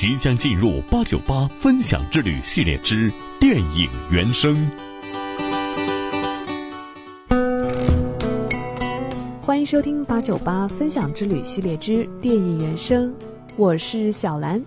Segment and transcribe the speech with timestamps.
[0.00, 4.66] 即将进入八九八分享之旅系列之电影原声。
[9.42, 13.14] 欢迎收听八九八分享之旅系列之电影原声，
[13.58, 14.58] 我是小兰。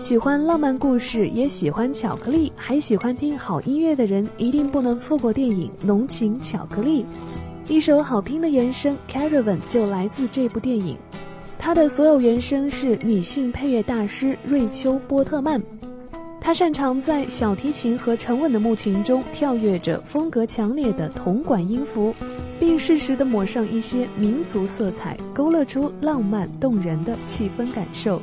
[0.00, 7.04] 喜欢浪漫故事，也喜欢巧克力，还喜欢听好音乐的人，一定不能错过电影《浓情巧克力》。
[7.68, 10.98] 一首好听的原声《Caravan》就来自这部电影。
[11.62, 15.60] 他的所有原声是女性配乐大师瑞秋·波特曼，
[16.40, 22.14] 她擅长在小提琴和沉稳的木琴中跳跃着风格强烈的铜管音符，
[22.58, 28.22] 并适时地抹上一些民族色彩，勾勒出浪漫动人的气氛感受。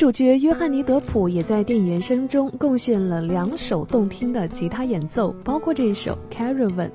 [0.00, 6.86] 主角约翰尼·德普也在电影原声中贡献了两首动听的吉他演奏，包括这首《Caravan》，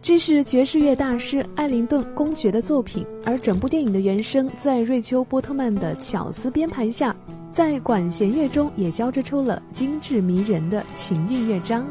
[0.00, 3.04] 这是爵士乐大师艾灵顿公爵的作品。
[3.22, 7.14] 而整部电影的原声在瑞秋·波特曼的巧思编排下，
[7.52, 11.84] 在管弦乐中也交织出了精致迷人的情韵乐章。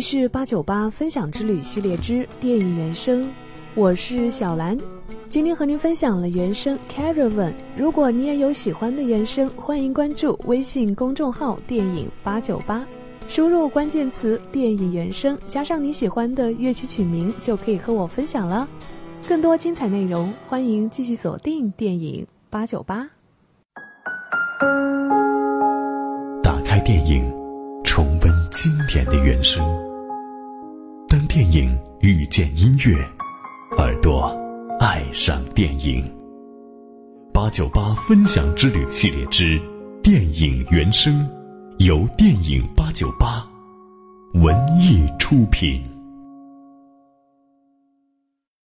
[0.00, 3.28] 是八九八分享之旅系列之电影原声，
[3.74, 4.76] 我是小兰。
[5.28, 7.32] 今天和您分享了原声《Caravan》。
[7.76, 12.84] 如果你也有喜欢的原声，欢迎关注微信公众号“电影八九八”，
[13.28, 18.66] 输入关键词“电影原声”，加上你喜欢的乐曲曲名，就可以和我分享了。
[19.28, 23.08] 更多精彩内容，欢迎继续锁定电影八九八。
[26.42, 27.22] 打开电影，
[27.84, 29.62] 重温经典的原声。
[31.32, 32.96] 电影遇见音乐，
[33.78, 34.36] 耳朵
[34.80, 36.04] 爱上电影。
[37.32, 39.62] 八九八分享之旅系列之
[40.02, 41.24] 电影原声，
[41.78, 43.48] 由电影八九八
[44.32, 45.80] 文艺出品。